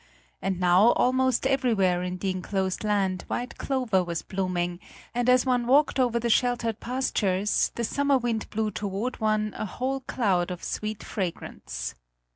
[0.41, 4.79] And now almost everywhere in the enclosed land white clover was blooming,
[5.13, 9.65] and as one walked over the sheltered pastures, the summer wind blew toward one a
[9.65, 11.93] whole cloud of sweet fragrance.